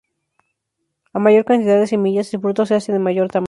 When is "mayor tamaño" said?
2.97-3.39